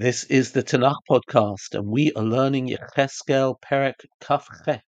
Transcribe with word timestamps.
This 0.00 0.24
is 0.24 0.52
the 0.52 0.62
Tanakh 0.62 1.02
podcast, 1.10 1.74
and 1.74 1.86
we 1.86 2.10
are 2.14 2.22
learning 2.22 2.68
Yechezkel 2.68 3.60
Perek 3.60 4.06
Kaf 4.18 4.48
Chet, 4.64 4.82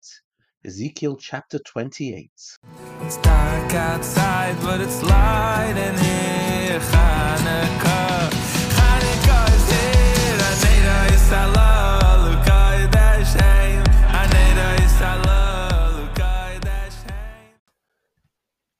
Ezekiel 0.64 1.18
chapter 1.18 1.58
28. 1.58 2.30
It's 3.02 3.16
dark 3.18 3.74
outside, 3.74 4.56
but 4.62 4.80
it's 4.80 5.02
light 5.02 5.74
in 5.76 5.98
here. 5.98 6.80
Hanukkah, 6.80 8.30
Hanukkah 8.80 9.54
is 9.54 9.68
here. 9.74 10.38
Aneda 10.48 10.98
Yisrael, 11.10 12.16
Lukai 12.24 12.90
Dashem. 12.90 13.84
Aneda 14.16 14.68
Yisrael, 14.78 15.92
Lukai 15.98 16.58
Dashem. 16.62 17.12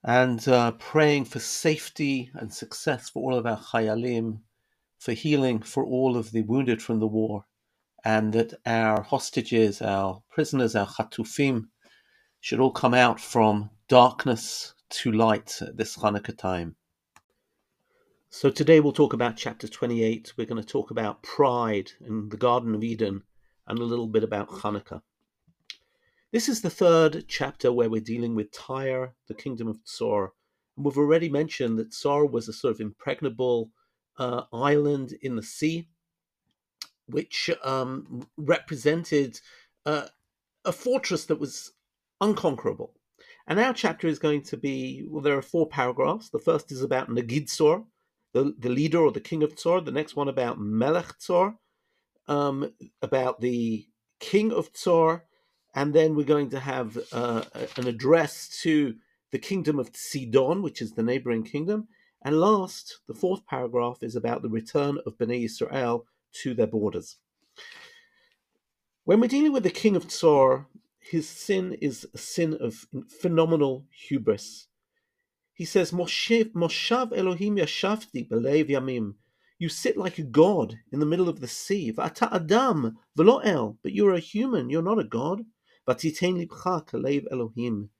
And 0.02 0.48
uh, 0.48 0.70
praying 0.78 1.26
for 1.26 1.40
safety 1.40 2.30
and 2.32 2.50
success 2.50 3.10
for 3.10 3.22
all 3.22 3.38
of 3.38 3.44
our 3.44 3.58
Chayalim, 3.58 4.38
for 5.02 5.14
healing 5.14 5.60
for 5.60 5.84
all 5.84 6.16
of 6.16 6.30
the 6.30 6.42
wounded 6.42 6.80
from 6.80 7.00
the 7.00 7.08
war, 7.08 7.44
and 8.04 8.32
that 8.32 8.54
our 8.64 9.02
hostages, 9.02 9.82
our 9.82 10.22
prisoners, 10.30 10.76
our 10.76 10.86
Chatufim, 10.86 11.64
should 12.38 12.60
all 12.60 12.70
come 12.70 12.94
out 12.94 13.20
from 13.20 13.68
darkness 13.88 14.74
to 14.90 15.10
light 15.10 15.60
at 15.60 15.76
this 15.76 15.96
Hanukkah 15.96 16.38
time. 16.38 16.76
So 18.30 18.48
today 18.48 18.78
we'll 18.78 18.92
talk 18.92 19.12
about 19.12 19.36
chapter 19.36 19.66
28. 19.66 20.34
We're 20.36 20.46
going 20.46 20.62
to 20.62 20.68
talk 20.68 20.92
about 20.92 21.24
pride 21.24 21.90
in 22.06 22.28
the 22.28 22.36
Garden 22.36 22.72
of 22.72 22.84
Eden 22.84 23.24
and 23.66 23.80
a 23.80 23.84
little 23.84 24.06
bit 24.06 24.22
about 24.22 24.50
Hanukkah. 24.50 25.02
This 26.30 26.48
is 26.48 26.60
the 26.60 26.70
third 26.70 27.24
chapter 27.26 27.72
where 27.72 27.90
we're 27.90 28.00
dealing 28.00 28.36
with 28.36 28.52
Tyre, 28.52 29.14
the 29.26 29.34
kingdom 29.34 29.66
of 29.66 29.80
Tsor. 29.84 30.32
And 30.76 30.84
we've 30.84 30.96
already 30.96 31.28
mentioned 31.28 31.76
that 31.80 31.92
Tsor 31.92 32.24
was 32.26 32.46
a 32.48 32.52
sort 32.52 32.76
of 32.76 32.80
impregnable 32.80 33.72
uh, 34.22 34.44
island 34.52 35.08
in 35.22 35.34
the 35.34 35.42
sea, 35.42 35.88
which 37.06 37.50
um, 37.64 38.24
represented 38.36 39.40
uh, 39.84 40.06
a 40.64 40.72
fortress 40.72 41.24
that 41.26 41.40
was 41.40 41.72
unconquerable. 42.20 42.92
And 43.48 43.58
our 43.58 43.74
chapter 43.74 44.06
is 44.06 44.20
going 44.20 44.42
to 44.42 44.56
be 44.56 45.04
well, 45.08 45.22
there 45.22 45.36
are 45.36 45.42
four 45.54 45.66
paragraphs. 45.66 46.30
The 46.30 46.38
first 46.38 46.70
is 46.70 46.82
about 46.82 47.08
Nagid 47.08 47.48
Tsor, 47.48 47.84
the, 48.32 48.54
the 48.58 48.68
leader 48.68 49.00
or 49.00 49.10
the 49.10 49.28
king 49.30 49.42
of 49.42 49.56
Tsor. 49.56 49.80
The 49.80 49.98
next 50.00 50.14
one 50.14 50.28
about 50.28 50.60
Melech 50.60 51.18
Tsor, 51.18 51.56
um, 52.28 52.72
about 53.02 53.40
the 53.40 53.88
king 54.20 54.52
of 54.52 54.72
Tsor. 54.72 55.24
And 55.74 55.92
then 55.92 56.14
we're 56.14 56.34
going 56.34 56.50
to 56.50 56.60
have 56.60 56.96
uh, 57.12 57.42
an 57.76 57.88
address 57.88 58.60
to 58.62 58.94
the 59.32 59.38
kingdom 59.38 59.80
of 59.80 59.90
Sidon, 59.94 60.62
which 60.62 60.80
is 60.80 60.92
the 60.92 61.02
neighboring 61.02 61.42
kingdom. 61.42 61.88
And 62.24 62.40
last, 62.40 63.00
the 63.08 63.14
fourth 63.14 63.44
paragraph 63.46 63.98
is 64.02 64.14
about 64.14 64.42
the 64.42 64.48
return 64.48 64.98
of 65.06 65.18
Bnei 65.18 65.44
Israel 65.44 66.06
to 66.42 66.54
their 66.54 66.68
borders. 66.68 67.16
When 69.04 69.20
we're 69.20 69.26
dealing 69.26 69.52
with 69.52 69.64
the 69.64 69.70
king 69.70 69.96
of 69.96 70.08
Tsor, 70.08 70.68
his 71.00 71.28
sin 71.28 71.76
is 71.80 72.06
a 72.14 72.18
sin 72.18 72.56
of 72.60 72.86
phenomenal 73.20 73.84
hubris. 73.90 74.68
He 75.52 75.64
says, 75.64 75.90
Moshav 75.90 77.16
Elohim 77.16 77.56
yashavti 77.56 78.28
belev 78.28 78.68
yamim. 78.70 79.14
You 79.58 79.68
sit 79.68 79.96
like 79.96 80.18
a 80.18 80.22
god 80.22 80.78
in 80.92 81.00
the 81.00 81.06
middle 81.06 81.28
of 81.28 81.40
the 81.40 81.48
sea. 81.48 81.92
V'ata 81.92 82.32
adam 82.32 82.98
v'lo 83.18 83.44
el. 83.44 83.78
But 83.82 83.92
you're 83.92 84.14
a 84.14 84.20
human, 84.20 84.70
you're 84.70 84.82
not 84.82 85.00
a 85.00 85.04
god. 85.04 85.44
V'titein 85.88 86.46
libcha 86.46 86.86
kalev 86.86 87.26
Elohim. 87.32 87.90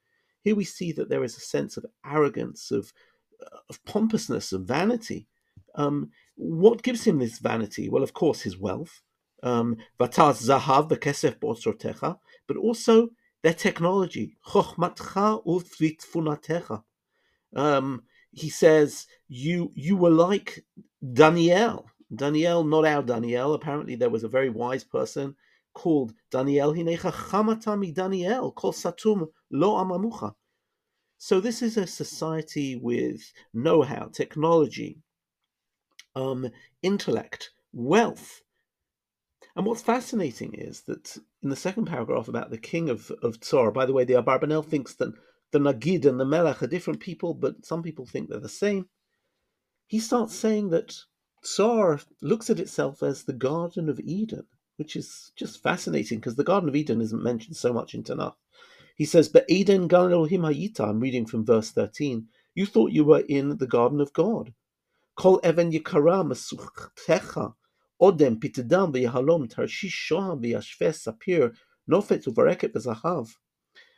Here 0.42 0.54
we 0.54 0.64
see 0.64 0.92
that 0.92 1.08
there 1.08 1.24
is 1.24 1.36
a 1.36 1.40
sense 1.40 1.76
of 1.76 1.86
arrogance, 2.04 2.70
of, 2.70 2.92
of 3.68 3.84
pompousness, 3.84 4.52
of 4.52 4.62
vanity. 4.62 5.26
Um, 5.74 6.10
what 6.36 6.82
gives 6.82 7.04
him 7.04 7.18
this 7.18 7.38
vanity? 7.38 7.88
Well, 7.88 8.02
of 8.02 8.12
course, 8.12 8.42
his 8.42 8.58
wealth. 8.58 9.02
Um, 9.42 9.76
Vataz 9.98 10.48
zahav 10.48 10.88
but 12.46 12.56
also 12.56 13.08
their 13.42 13.54
technology. 13.54 14.36
Um, 17.54 18.02
he 18.30 18.48
says, 18.48 19.06
you, 19.28 19.72
you 19.74 19.96
were 19.96 20.10
like 20.10 20.64
Daniel. 21.12 21.86
Daniel, 22.14 22.64
not 22.64 22.84
our 22.84 23.02
Daniel. 23.02 23.54
Apparently, 23.54 23.94
there 23.96 24.10
was 24.10 24.22
a 24.24 24.28
very 24.28 24.50
wise 24.50 24.84
person 24.84 25.34
called 25.74 26.12
Daniel. 26.30 26.72
Daniel, 26.72 28.52
called 28.52 28.74
Satum 28.74 29.28
lo 29.50 29.74
amamucha. 29.82 30.34
So 31.24 31.38
this 31.38 31.62
is 31.62 31.76
a 31.76 31.86
society 31.86 32.74
with 32.74 33.32
know-how, 33.54 34.06
technology, 34.06 34.98
um, 36.16 36.50
intellect, 36.82 37.52
wealth, 37.72 38.40
and 39.54 39.64
what's 39.64 39.82
fascinating 39.82 40.52
is 40.54 40.80
that 40.88 41.16
in 41.40 41.48
the 41.48 41.54
second 41.54 41.84
paragraph 41.84 42.26
about 42.26 42.50
the 42.50 42.58
king 42.58 42.90
of, 42.90 43.12
of 43.22 43.38
Tsor, 43.38 43.70
by 43.70 43.86
the 43.86 43.92
way, 43.92 44.02
the 44.02 44.14
Abarbanel 44.14 44.66
thinks 44.66 44.96
that 44.96 45.14
the 45.52 45.60
Nagid 45.60 46.06
and 46.06 46.18
the 46.18 46.24
Melech 46.24 46.60
are 46.60 46.66
different 46.66 46.98
people, 46.98 47.34
but 47.34 47.64
some 47.64 47.84
people 47.84 48.04
think 48.04 48.28
they're 48.28 48.40
the 48.40 48.48
same. 48.48 48.88
He 49.86 50.00
starts 50.00 50.34
saying 50.34 50.70
that 50.70 50.92
Tsor 51.44 52.00
looks 52.20 52.50
at 52.50 52.58
itself 52.58 53.00
as 53.00 53.22
the 53.22 53.32
Garden 53.32 53.88
of 53.88 54.00
Eden, 54.00 54.48
which 54.74 54.96
is 54.96 55.30
just 55.36 55.62
fascinating 55.62 56.18
because 56.18 56.34
the 56.34 56.42
Garden 56.42 56.68
of 56.68 56.74
Eden 56.74 57.00
isn't 57.00 57.22
mentioned 57.22 57.56
so 57.56 57.72
much 57.72 57.94
in 57.94 58.02
Tanakh. 58.02 58.34
He 59.02 59.06
says, 59.06 59.28
But 59.28 59.46
Eden 59.48 59.88
Gan 59.88 60.12
Elohim 60.12 60.42
Hayita, 60.42 60.88
I'm 60.88 61.00
reading 61.00 61.26
from 61.26 61.44
verse 61.44 61.72
13, 61.72 62.28
you 62.54 62.66
thought 62.66 62.92
you 62.92 63.04
were 63.04 63.24
in 63.28 63.56
the 63.56 63.66
Garden 63.66 64.00
of 64.00 64.12
God. 64.12 64.54
Kol 65.16 65.40
Even 65.44 65.72
Yikara 65.72 66.24
Masuchtecha 66.24 67.54
Odem, 68.00 68.38
pitedam 68.38 68.94
v'yahalom, 68.94 69.52
tarshish 69.52 70.08
shoham 70.08 70.40
sapir, 70.40 71.52
nofet 71.90 72.28
uvareket 72.28 72.74
v'zahav. 72.74 73.34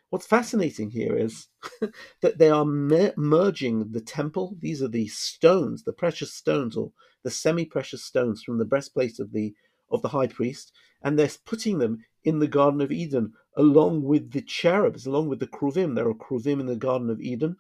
What's 0.09 0.27
fascinating 0.27 0.89
here 0.89 1.15
is 1.15 1.49
that 2.23 2.39
they 2.39 2.49
are 2.49 2.65
me- 2.65 3.13
merging 3.19 3.93
the 3.93 4.01
temple. 4.01 4.57
These 4.59 4.83
are 4.83 4.89
the 4.89 5.09
stones, 5.09 5.85
the 5.85 5.93
precious 5.93 6.33
stones, 6.33 6.79
or 6.79 6.93
the 7.25 7.31
semi-precious 7.31 8.03
stones 8.03 8.43
from 8.43 8.57
the 8.57 8.65
breastplate 8.65 9.19
of 9.19 9.33
the 9.35 9.55
of 9.91 10.01
the 10.01 10.09
high 10.09 10.29
priest, 10.29 10.73
and 11.03 11.19
they're 11.19 11.29
putting 11.45 11.79
them 11.79 11.99
in 12.25 12.39
the 12.39 12.49
Garden 12.49 12.81
of 12.81 12.91
Eden 12.91 13.35
along 13.57 14.03
with 14.03 14.33
the 14.33 14.43
cherubs, 14.43 15.07
along 15.07 15.29
with 15.29 15.41
the 15.41 15.47
kruvim. 15.47 15.95
There 15.95 16.09
are 16.09 16.15
kruvim 16.15 16.61
in 16.61 16.67
the 16.67 16.77
Garden 16.77 17.11
of 17.11 17.21
Eden. 17.21 17.57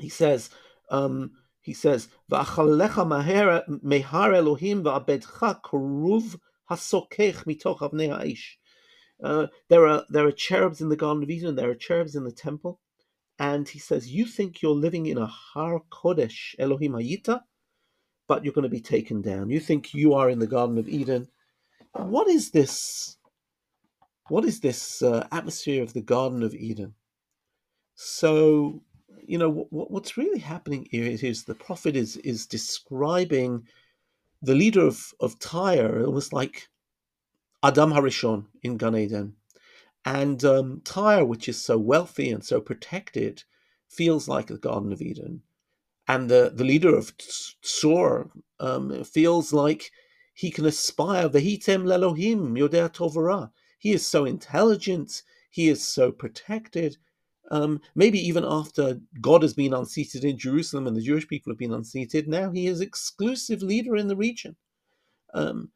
He 0.00 0.08
says. 0.08 0.50
Um, 0.90 1.32
he 1.60 1.74
says, 1.74 2.08
"V'achalecha 2.32 3.04
mehar 3.82 4.34
Elohim 4.34 4.84
v'abedcha 4.84 5.60
koruv 5.60 6.40
hasokech 6.70 7.44
mitoch 7.44 7.80
avnei 7.80 8.08
ha'ish." 8.08 8.56
Uh, 9.22 9.48
there 9.68 9.86
are 9.86 10.04
there 10.08 10.26
are 10.26 10.32
cherubs 10.32 10.80
in 10.80 10.88
the 10.88 10.96
Garden 10.96 11.22
of 11.22 11.30
Eden. 11.30 11.56
There 11.56 11.68
are 11.68 11.74
cherubs 11.74 12.16
in 12.16 12.24
the 12.24 12.32
temple, 12.32 12.80
and 13.38 13.68
he 13.68 13.78
says, 13.78 14.10
"You 14.10 14.24
think 14.24 14.62
you're 14.62 14.72
living 14.72 15.06
in 15.06 15.18
a 15.18 15.26
Har 15.26 15.82
Kodesh 15.90 16.54
Elohim 16.58 16.92
Hayita, 16.92 17.42
but 18.28 18.44
you're 18.44 18.54
going 18.54 18.62
to 18.62 18.70
be 18.70 18.80
taken 18.80 19.20
down. 19.20 19.50
You 19.50 19.60
think 19.60 19.92
you 19.92 20.14
are 20.14 20.30
in 20.30 20.38
the 20.38 20.46
Garden 20.46 20.78
of 20.78 20.88
Eden. 20.88 21.28
What 21.92 22.28
is 22.28 22.50
this? 22.50 23.17
What 24.28 24.44
is 24.44 24.60
this 24.60 25.02
uh, 25.02 25.26
atmosphere 25.32 25.82
of 25.82 25.92
the 25.92 26.02
Garden 26.02 26.42
of 26.42 26.54
Eden?" 26.54 26.94
So 27.94 28.82
you 29.26 29.38
know 29.38 29.50
what, 29.70 29.90
what's 29.90 30.16
really 30.16 30.38
happening 30.38 30.88
here 30.90 31.04
is, 31.04 31.22
is, 31.22 31.44
the 31.44 31.54
prophet 31.54 31.96
is 31.96 32.16
is 32.18 32.46
describing 32.46 33.66
the 34.42 34.54
leader 34.54 34.86
of 34.86 35.12
of 35.20 35.38
Tyre 35.38 36.04
almost 36.04 36.32
like 36.32 36.68
Adam 37.62 37.92
Harishon 37.92 38.46
in 38.62 38.76
Gan 38.76 38.96
Eden, 38.96 39.34
and 40.04 40.44
um, 40.44 40.80
Tyre, 40.84 41.24
which 41.24 41.48
is 41.48 41.60
so 41.60 41.76
wealthy 41.76 42.30
and 42.30 42.44
so 42.44 42.60
protected, 42.60 43.42
feels 43.88 44.28
like 44.28 44.46
the 44.46 44.58
Garden 44.58 44.92
of 44.92 45.02
Eden, 45.02 45.42
and 46.06 46.30
the 46.30 46.52
the 46.54 46.64
leader 46.64 46.96
of 46.96 47.12
Tsor 47.62 48.30
um, 48.60 49.04
feels 49.04 49.52
like 49.52 49.90
he 50.32 50.50
can 50.50 50.66
aspire 50.66 51.28
vehitem 51.28 51.84
lelohim 51.84 52.56
yodea 52.56 52.88
tovara. 52.92 53.50
He 53.78 53.92
is 53.92 54.06
so 54.06 54.24
intelligent. 54.24 55.22
He 55.50 55.68
is 55.68 55.82
so 55.82 56.12
protected 56.12 56.98
um, 57.50 57.80
maybe 57.94 58.18
even 58.18 58.44
after 58.46 59.00
God 59.20 59.42
has 59.42 59.54
been 59.54 59.72
unseated 59.72 60.24
in 60.24 60.38
Jerusalem 60.38 60.86
and 60.86 60.96
the 60.96 61.02
Jewish 61.02 61.26
people 61.26 61.50
have 61.50 61.58
been 61.58 61.72
unseated, 61.72 62.28
now 62.28 62.50
he 62.50 62.66
is 62.66 62.80
exclusive 62.80 63.62
leader 63.62 63.96
in 63.96 64.08
the 64.08 64.16
region. 64.16 64.56
Um, 65.34 65.70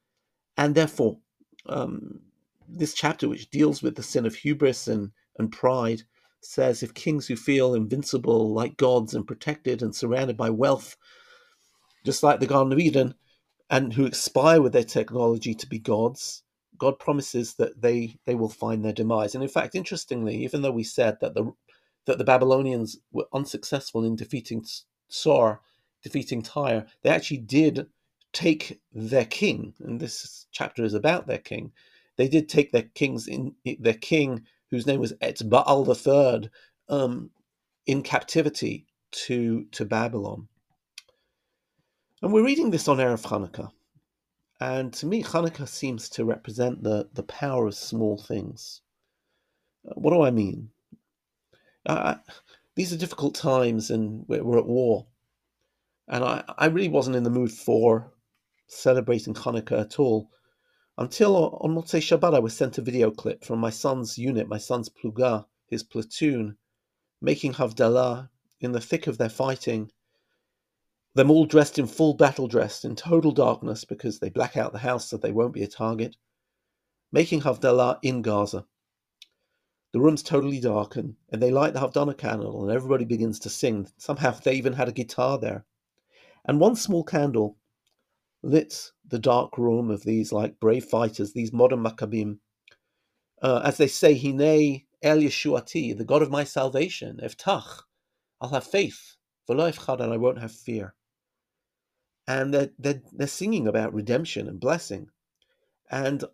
and 0.56 0.75
therefore, 0.75 1.19
um, 1.66 2.20
this 2.69 2.94
chapter, 2.94 3.28
which 3.28 3.50
deals 3.50 3.82
with 3.82 3.96
the 3.96 4.02
sin 4.02 4.26
of 4.26 4.34
hubris 4.34 4.87
and, 4.87 5.12
and 5.38 5.50
pride, 5.50 6.02
says 6.40 6.82
if 6.82 6.93
kings 6.93 7.26
who 7.26 7.37
feel 7.37 7.75
invincible 7.75 8.52
like 8.52 8.76
gods 8.76 9.14
and 9.14 9.26
protected 9.26 9.82
and 9.82 9.94
surrounded 9.94 10.37
by 10.37 10.50
wealth, 10.50 10.96
just 12.04 12.22
like 12.22 12.40
the 12.40 12.46
Garden 12.46 12.72
of 12.72 12.78
Eden, 12.78 13.14
and 13.70 13.94
who 13.94 14.04
aspire 14.06 14.60
with 14.60 14.72
their 14.72 14.84
technology 14.84 15.54
to 15.54 15.66
be 15.66 15.78
gods, 15.78 16.43
God 16.78 16.98
promises 16.98 17.54
that 17.54 17.80
they 17.80 18.16
they 18.24 18.34
will 18.34 18.48
find 18.48 18.84
their 18.84 18.92
demise. 18.92 19.34
And 19.34 19.42
in 19.42 19.50
fact, 19.50 19.74
interestingly, 19.74 20.36
even 20.44 20.62
though 20.62 20.72
we 20.72 20.84
said 20.84 21.19
that 21.20 21.34
the 21.34 21.52
that 22.06 22.19
the 22.19 22.24
Babylonians 22.24 22.98
were 23.12 23.26
unsuccessful 23.32 24.04
in 24.04 24.16
defeating 24.16 24.64
Tsor, 25.08 25.60
defeating 26.02 26.42
Tyre, 26.42 26.86
they 27.02 27.10
actually 27.10 27.38
did 27.38 27.86
take 28.32 28.80
their 28.92 29.26
king, 29.26 29.74
and 29.80 30.00
this 30.00 30.46
chapter 30.50 30.84
is 30.84 30.94
about 30.94 31.26
their 31.26 31.38
king. 31.38 31.72
They 32.16 32.28
did 32.28 32.48
take 32.48 32.72
their 32.72 32.88
kings 32.94 33.28
in 33.28 33.54
their 33.78 33.94
king, 33.94 34.42
whose 34.70 34.86
name 34.86 35.00
was 35.00 35.12
Etzbaal 35.14 35.86
the 35.86 35.94
third, 35.94 36.50
um, 36.88 37.30
in 37.86 38.02
captivity 38.02 38.86
to 39.12 39.66
to 39.72 39.84
Babylon. 39.84 40.48
And 42.22 42.32
we're 42.32 42.44
reading 42.44 42.70
this 42.70 42.88
on 42.88 42.98
Erev 42.98 43.22
Hanukkah. 43.22 43.70
And 44.62 44.93
to 44.93 45.06
me, 45.06 45.25
Hanukkah 45.25 45.67
seems 45.67 46.09
to 46.11 46.25
represent 46.25 46.85
the, 46.85 47.09
the 47.12 47.25
power 47.25 47.67
of 47.67 47.75
small 47.75 48.17
things. 48.17 48.81
Uh, 49.85 49.94
what 49.97 50.12
do 50.12 50.23
I 50.23 50.31
mean? 50.31 50.70
Uh, 51.85 52.14
these 52.76 52.93
are 52.93 52.97
difficult 52.97 53.35
times 53.35 53.91
and 53.91 54.25
we're, 54.29 54.44
we're 54.44 54.59
at 54.59 54.67
war. 54.67 55.09
And 56.06 56.23
I, 56.23 56.44
I 56.56 56.67
really 56.67 56.88
wasn't 56.88 57.17
in 57.17 57.25
the 57.25 57.38
mood 57.38 57.50
for 57.50 58.12
celebrating 58.69 59.35
Hanukkah 59.35 59.81
at 59.81 59.99
all 59.99 60.31
until 60.97 61.56
on 61.56 61.75
Motzei 61.75 61.99
Shabbat 62.00 62.32
I 62.32 62.38
was 62.38 62.56
sent 62.56 62.79
a 62.79 62.82
video 62.82 63.11
clip 63.11 63.44
from 63.44 63.59
my 63.59 63.70
son's 63.70 64.17
unit, 64.17 64.47
my 64.47 64.59
son's 64.59 64.88
pluga, 64.88 65.44
his 65.67 65.82
platoon, 65.82 66.56
making 67.20 67.55
Havdalah 67.55 68.29
in 68.61 68.70
the 68.70 68.81
thick 68.81 69.09
of 69.09 69.19
their 69.19 69.29
fighting 69.29 69.91
them 71.14 71.31
all 71.31 71.44
dressed 71.44 71.79
in 71.79 71.87
full 71.87 72.14
battle 72.14 72.49
dress 72.49 72.85
in 72.85 72.97
total 72.97 73.32
darkness 73.32 73.85
because 73.85 74.19
they 74.19 74.31
black 74.31 74.56
out 74.56 74.73
the 74.73 74.79
house 74.79 75.09
so 75.09 75.17
they 75.19 75.31
won't 75.32 75.53
be 75.53 75.62
a 75.62 75.69
target, 75.69 76.17
making 77.12 77.43
Havdalah 77.43 77.99
in 78.03 78.23
Gaza. 78.23 78.64
The 79.93 80.00
room's 80.00 80.23
totally 80.23 80.59
dark 80.59 80.97
and, 80.97 81.17
and 81.31 81.43
they 81.43 81.50
light 81.50 81.75
the 81.75 81.81
Havdalah 81.81 82.17
candle 82.17 82.62
and 82.62 82.73
everybody 82.73 83.05
begins 83.05 83.38
to 83.41 83.50
sing. 83.50 83.88
Somehow 83.99 84.31
they 84.31 84.55
even 84.55 84.73
had 84.73 84.88
a 84.88 84.93
guitar 84.93 85.38
there. 85.38 85.67
And 86.47 86.59
one 86.59 86.76
small 86.76 87.05
candle 87.05 87.59
lit 88.43 88.91
the 89.06 89.19
dark 89.19 89.59
room 89.59 89.91
of 89.91 90.03
these 90.05 90.32
like 90.32 90.59
brave 90.61 90.87
fighters, 90.87 91.35
these 91.35 91.53
modern 91.53 91.81
Maccabim. 91.81 92.38
Uh, 93.43 93.61
as 93.64 93.76
they 93.76 93.87
say, 93.87 94.17
Hine 94.17 94.85
El 95.03 95.19
Yeshuati, 95.19 95.97
the 95.97 96.05
God 96.05 96.23
of 96.23 96.31
my 96.31 96.44
salvation, 96.44 97.20
Eftach, 97.23 97.82
I'll 98.41 98.49
have 98.49 98.64
faith, 98.64 99.17
V'lo 99.49 100.00
and 100.00 100.12
I 100.12 100.17
won't 100.17 100.41
have 100.41 100.53
fear 100.53 100.94
and 102.26 102.52
they're, 102.52 102.70
they're, 102.78 103.02
they're 103.12 103.26
singing 103.26 103.66
about 103.66 103.94
redemption 103.94 104.48
and 104.48 104.60
blessing. 104.60 105.08
And 105.90 106.24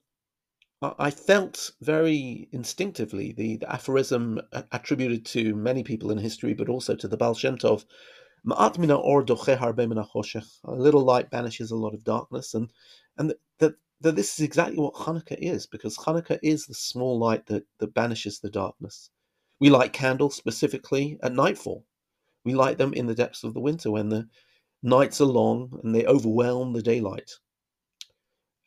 I 0.81 1.11
felt 1.11 1.73
very 1.81 2.49
instinctively 2.53 3.33
the, 3.33 3.57
the 3.57 3.73
aphorism 3.73 4.41
uh, 4.53 4.63
attributed 4.71 5.27
to 5.27 5.57
many 5.57 5.83
people 5.83 6.13
in 6.13 6.19
history, 6.19 6.55
but 6.55 6.69
also 6.69 6.95
to 6.95 7.09
the 7.09 7.17
Baal 7.17 7.35
Shem 7.35 7.59
Tov, 7.59 7.85
a 10.65 10.73
little 10.73 11.05
light 11.05 11.31
banishes 11.31 11.71
a 11.73 11.77
lot 11.77 11.95
of 11.95 12.05
darkness, 12.05 12.55
and 12.55 12.73
and 13.17 13.35
that 13.59 13.75
that 14.01 14.15
this 14.15 14.39
is 14.39 14.45
exactly 14.45 14.79
what 14.79 14.95
Hanukkah 14.95 15.37
is, 15.41 15.67
because 15.67 15.99
Hanukkah 15.99 16.39
is 16.43 16.67
the 16.67 16.75
small 16.75 17.19
light 17.19 17.47
that, 17.47 17.65
that 17.79 17.95
banishes 17.95 18.39
the 18.39 18.51
darkness. 18.51 19.11
We 19.59 19.71
light 19.71 19.93
candles 19.93 20.37
specifically 20.37 21.19
at 21.25 21.35
nightfall. 21.35 21.85
We 22.45 22.55
light 22.55 22.79
them 22.79 22.95
in 22.95 23.07
the 23.07 23.17
depths 23.17 23.43
of 23.43 23.55
the 23.55 23.61
winter 23.61 23.91
when 23.91 24.09
the 24.09 24.29
nights 24.83 25.21
are 25.21 25.27
long 25.27 25.81
and 25.83 25.95
they 25.95 26.07
overwhelm 26.07 26.73
the 26.73 26.83
daylight. 26.83 27.33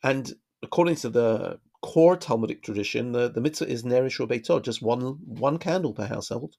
And 0.02 0.32
according 0.62 0.96
to 0.96 1.08
the 1.08 1.58
core 1.80 2.16
Talmudic 2.16 2.62
tradition, 2.62 3.12
the, 3.12 3.30
the 3.30 3.40
mitzvah 3.40 3.68
is 3.68 3.82
Nerish 3.82 4.20
or 4.50 4.60
just 4.60 4.82
one 4.82 5.18
one 5.24 5.58
candle 5.58 5.92
per 5.92 6.06
household. 6.06 6.56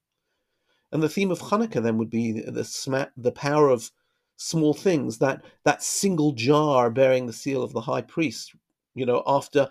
And 0.91 1.01
the 1.01 1.09
theme 1.09 1.31
of 1.31 1.39
Hanukkah 1.39 1.81
then 1.81 1.97
would 1.97 2.09
be 2.09 2.31
the 2.31 2.63
sma- 2.63 3.11
the 3.17 3.31
power 3.31 3.69
of 3.69 3.91
small 4.35 4.73
things, 4.73 5.17
that 5.19 5.43
that 5.63 5.83
single 5.83 6.33
jar 6.33 6.89
bearing 6.89 7.25
the 7.25 7.33
seal 7.33 7.63
of 7.63 7.73
the 7.73 7.81
high 7.81 8.01
priest, 8.01 8.55
you 8.93 9.05
know, 9.05 9.23
after 9.25 9.69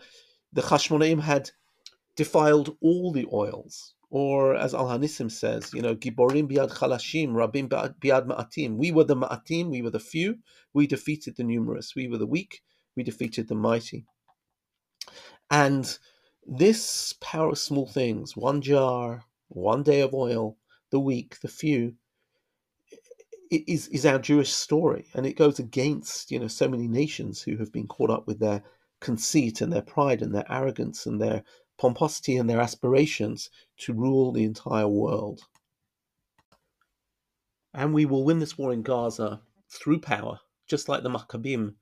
the 0.53 0.63
Chashmonaim 0.63 1.21
had 1.21 1.51
defiled 2.17 2.77
all 2.81 3.13
the 3.13 3.27
oils 3.33 3.95
or 4.15 4.55
as 4.55 4.75
Al 4.75 4.89
Hanisim 4.89 5.31
says, 5.33 5.73
you 5.73 5.81
know, 5.81 5.97
Giborim 5.97 6.47
biad 6.47 6.71
chalashim, 6.71 7.31
Rabim 7.31 7.67
biad 7.67 8.27
ma'atim. 8.27 8.77
We 8.77 8.93
were 8.93 9.05
the 9.05 9.17
ma'atim, 9.17 9.71
we 9.71 9.81
were 9.81 9.89
the 9.89 9.99
few, 9.99 10.37
we 10.75 10.87
defeated 10.87 11.37
the 11.37 11.45
numerous. 11.45 11.95
We 11.97 12.09
were 12.09 12.19
the 12.19 12.27
weak, 12.27 12.61
we 12.95 13.05
defeated 13.05 13.49
the 13.49 13.55
mighty. 13.55 14.05
And 15.51 15.99
this 16.47 17.15
power 17.23 17.53
of 17.53 17.59
small 17.59 17.87
things, 17.87 18.37
one 18.37 18.61
jar, 18.61 19.25
one 19.49 19.83
day 19.83 20.03
of 20.03 20.13
oil, 20.13 20.59
the 20.91 21.01
weak, 21.01 21.41
the 21.41 21.49
few, 21.49 21.95
is, 23.51 23.89
is 23.89 24.05
our 24.05 24.19
Jewish 24.19 24.53
story. 24.53 25.07
And 25.15 25.25
it 25.25 25.39
goes 25.39 25.59
against, 25.59 26.31
you 26.31 26.39
know, 26.39 26.49
so 26.49 26.69
many 26.69 26.87
nations 26.87 27.41
who 27.41 27.57
have 27.57 27.73
been 27.73 27.87
caught 27.87 28.11
up 28.11 28.27
with 28.27 28.41
their 28.41 28.63
conceit 29.01 29.63
and 29.63 29.73
their 29.73 29.81
pride 29.81 30.21
and 30.21 30.35
their 30.35 30.51
arrogance 30.53 31.07
and 31.07 31.19
their 31.19 31.43
pomposity 31.83 32.37
and 32.37 32.49
their 32.49 32.61
aspirations 32.61 33.51
to 33.77 33.93
rule 33.93 34.31
the 34.31 34.45
entire 34.45 34.87
world. 34.87 35.41
And 37.75 37.93
we 37.93 38.07
will 38.07 38.23
win 38.23 38.39
this 38.39 38.57
war 38.57 38.73
in 38.73 38.83
Gaza 38.83 39.41
through 39.69 39.99
power, 39.99 40.39
just 40.69 40.89
like 40.89 41.03
the 41.03 41.11
Maccabim. 41.11 41.75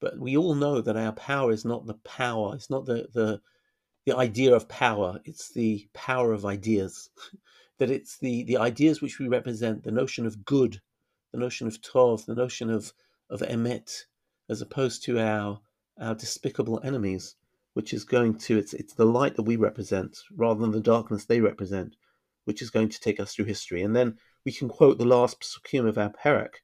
But 0.00 0.16
we 0.16 0.36
all 0.36 0.54
know 0.54 0.80
that 0.80 0.96
our 0.96 1.10
power 1.10 1.50
is 1.50 1.64
not 1.64 1.86
the 1.86 1.98
power, 2.04 2.54
it's 2.54 2.70
not 2.70 2.86
the, 2.86 3.08
the, 3.12 3.40
the 4.06 4.16
idea 4.16 4.54
of 4.54 4.68
power, 4.68 5.18
it's 5.24 5.52
the 5.52 5.88
power 5.92 6.32
of 6.32 6.46
ideas. 6.46 7.10
that 7.78 7.90
it's 7.90 8.18
the, 8.18 8.44
the 8.44 8.58
ideas 8.58 9.02
which 9.02 9.18
we 9.18 9.26
represent, 9.26 9.82
the 9.82 9.90
notion 9.90 10.24
of 10.24 10.44
good, 10.44 10.80
the 11.32 11.38
notion 11.40 11.66
of 11.66 11.80
tov, 11.80 12.26
the 12.26 12.36
notion 12.36 12.70
of, 12.70 12.92
of 13.28 13.40
emet, 13.40 14.04
as 14.48 14.60
opposed 14.60 15.02
to 15.02 15.18
our, 15.18 15.58
our 15.98 16.14
despicable 16.14 16.80
enemies 16.84 17.34
which 17.74 17.94
is 17.94 18.04
going 18.04 18.36
to 18.36 18.58
it's 18.58 18.74
it's 18.74 18.94
the 18.94 19.06
light 19.06 19.34
that 19.36 19.44
we 19.44 19.56
represent 19.56 20.18
rather 20.36 20.60
than 20.60 20.72
the 20.72 20.80
darkness 20.80 21.24
they 21.24 21.40
represent, 21.40 21.96
which 22.44 22.60
is 22.60 22.70
going 22.70 22.88
to 22.88 23.00
take 23.00 23.18
us 23.18 23.34
through 23.34 23.46
history. 23.46 23.82
And 23.82 23.96
then 23.96 24.18
we 24.44 24.52
can 24.52 24.68
quote 24.68 24.98
the 24.98 25.04
last 25.04 25.40
psukim 25.40 25.86
of 25.86 25.96
our 25.96 26.10
parak. 26.10 26.56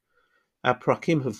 Our 0.64 0.78
prakim 0.78 1.24
have 1.24 1.38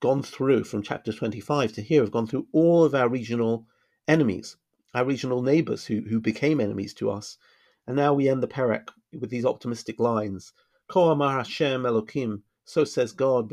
gone 0.00 0.22
through 0.22 0.64
from 0.64 0.82
chapter 0.82 1.12
25 1.12 1.72
to 1.74 1.82
here 1.82 2.02
have 2.02 2.10
gone 2.10 2.26
through 2.26 2.48
all 2.52 2.84
of 2.84 2.94
our 2.94 3.08
regional 3.08 3.66
enemies, 4.08 4.56
our 4.94 5.04
regional 5.04 5.42
neighbors 5.42 5.86
who 5.86 6.00
who 6.00 6.20
became 6.20 6.60
enemies 6.60 6.92
to 6.94 7.10
us. 7.10 7.38
And 7.86 7.96
now 7.96 8.12
we 8.12 8.28
end 8.28 8.42
the 8.42 8.48
parak 8.48 8.88
with 9.12 9.30
these 9.30 9.44
optimistic 9.44 10.00
lines. 10.00 10.52
Ko 10.88 11.10
amar 11.10 11.38
Hashem 11.38 11.82
Elokim, 11.82 12.42
so 12.64 12.84
says 12.84 13.12
God, 13.12 13.48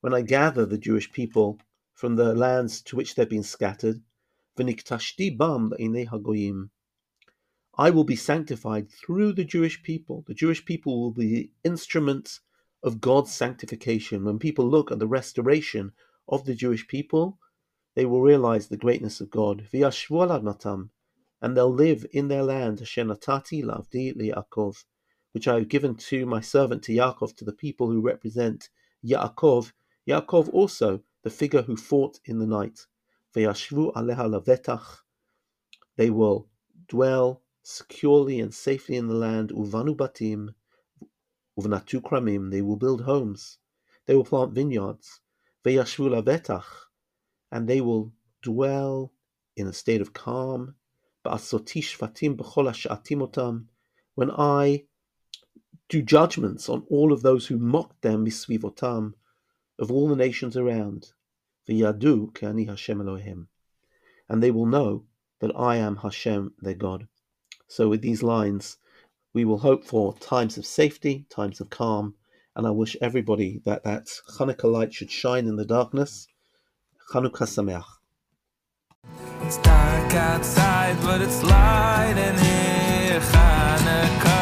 when 0.00 0.14
I 0.14 0.22
gather 0.22 0.66
the 0.66 0.78
Jewish 0.78 1.12
people 1.12 1.58
from 1.94 2.16
the 2.16 2.34
lands 2.34 2.82
to 2.82 2.96
which 2.96 3.14
they've 3.14 3.28
been 3.28 3.42
scattered. 3.42 4.02
I 7.76 7.90
will 7.90 8.04
be 8.04 8.16
sanctified 8.16 8.90
through 8.90 9.32
the 9.32 9.44
Jewish 9.44 9.82
people. 9.82 10.24
The 10.26 10.34
Jewish 10.34 10.64
people 10.64 11.00
will 11.00 11.10
be 11.12 11.26
the 11.26 11.50
instruments 11.64 12.40
of 12.82 13.00
God's 13.00 13.32
sanctification. 13.32 14.24
When 14.24 14.38
people 14.38 14.68
look 14.68 14.92
at 14.92 14.98
the 14.98 15.06
restoration 15.06 15.92
of 16.28 16.44
the 16.44 16.54
Jewish 16.54 16.86
people, 16.86 17.38
they 17.94 18.04
will 18.04 18.20
realize 18.20 18.68
the 18.68 18.76
greatness 18.76 19.20
of 19.20 19.30
God. 19.30 19.68
And 19.72 21.56
they'll 21.56 21.72
live 21.72 22.06
in 22.12 22.28
their 22.28 22.42
land, 22.42 22.78
Shenatati 22.78 23.62
Lavdi 23.64 24.14
Lavdiakov, 24.14 24.84
which 25.32 25.48
I 25.48 25.54
have 25.54 25.68
given 25.68 25.94
to 25.94 26.26
my 26.26 26.40
servant 26.40 26.82
to 26.84 26.92
Yaakov, 26.92 27.36
to 27.36 27.44
the 27.44 27.52
people 27.52 27.88
who 27.88 28.00
represent 28.00 28.68
Yaakov. 29.04 29.72
Yaakov 30.08 30.48
also 30.52 31.02
the 31.24 31.30
figure 31.30 31.62
who 31.62 31.76
fought 31.76 32.20
in 32.26 32.38
the 32.38 32.46
night. 32.46 32.86
They 33.32 33.46
will 36.10 36.48
dwell 36.86 37.42
securely 37.62 38.40
and 38.40 38.52
safely 38.54 38.96
in 38.96 39.08
the 39.08 39.14
land. 39.14 39.48
They 39.48 39.56
will 42.62 42.76
build 42.76 43.00
homes. 43.00 43.58
They 44.06 44.14
will 44.14 44.24
plant 44.24 44.52
vineyards. 44.52 45.20
And 47.50 47.68
they 47.68 47.80
will 47.80 48.12
dwell 48.42 49.12
in 49.56 49.66
a 49.66 49.72
state 49.72 50.02
of 50.02 50.12
calm. 50.12 50.74
When 54.14 54.30
I 54.30 54.84
do 55.88 56.02
judgments 56.02 56.68
on 56.68 56.84
all 56.90 57.12
of 57.12 57.22
those 57.22 57.46
who 57.46 57.58
mocked 57.58 58.02
them 58.02 58.24
of 59.78 59.90
all 59.90 60.08
the 60.08 60.16
nations 60.16 60.56
around. 60.56 61.12
V'yadu 61.68 62.32
ke'ani 62.32 62.68
Hashem 62.68 63.00
Elohim. 63.00 63.48
And 64.28 64.42
they 64.42 64.50
will 64.50 64.66
know 64.66 65.04
that 65.40 65.54
I 65.56 65.76
am 65.76 65.96
Hashem, 65.96 66.54
their 66.60 66.74
God. 66.74 67.08
So 67.68 67.88
with 67.88 68.02
these 68.02 68.22
lines, 68.22 68.78
we 69.32 69.44
will 69.44 69.58
hope 69.58 69.84
for 69.84 70.14
times 70.18 70.56
of 70.56 70.64
safety, 70.64 71.26
times 71.28 71.60
of 71.60 71.70
calm, 71.70 72.14
and 72.56 72.66
I 72.66 72.70
wish 72.70 72.96
everybody 73.00 73.60
that 73.64 73.82
that 73.84 74.06
Hanukkah 74.38 74.70
light 74.70 74.94
should 74.94 75.10
shine 75.10 75.46
in 75.46 75.56
the 75.56 75.64
darkness. 75.64 76.28
Chanukah 77.12 77.48
Sameach. 77.48 77.84
It's 79.42 79.58
dark 79.58 80.14
outside, 80.14 80.96
but 81.02 81.20
it's 81.20 81.42
light 81.42 82.14
in 82.16 82.38
here. 82.38 83.20
Hanukkah. 83.20 84.33